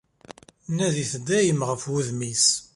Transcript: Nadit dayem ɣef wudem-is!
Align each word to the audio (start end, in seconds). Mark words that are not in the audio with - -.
Nadit 0.75 1.13
dayem 1.27 1.61
ɣef 1.69 1.83
wudem-is! 1.91 2.47